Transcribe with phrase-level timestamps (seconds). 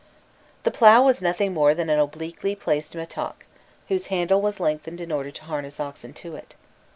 [0.63, 3.45] The plough was nothing more than an obliquely placed mattock,
[3.87, 6.55] whose handle was lengthened in order to harness oxen to it.